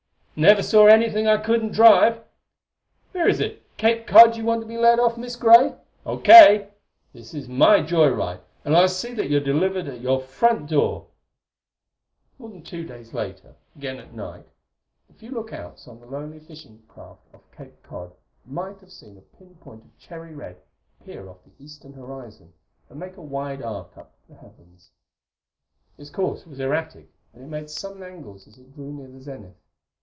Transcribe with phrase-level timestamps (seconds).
[0.33, 2.23] "Never saw anything yet I couldn't drive.
[3.11, 5.75] Where is it Cape Cod, you want to be let off, Miss Gray?...
[6.03, 6.17] O.
[6.17, 6.69] K.
[7.13, 11.09] This is my joy ride, and I'll see that you're delivered at your front door."
[12.39, 14.47] More than two days later, again at night,
[15.07, 18.11] the few look outs on the lonely fishing craft off Cape Cod
[18.45, 20.59] might have seen a pinpoint of cherry red
[21.01, 22.51] appear off the eastern horizon
[22.89, 24.89] and make a wide arc up the heavens.
[25.99, 29.57] Its course was erratic, and it made sudden angles as it drew near the zenith.